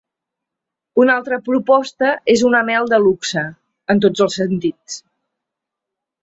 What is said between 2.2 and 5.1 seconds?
és una mel de luxe, en tots els sentits.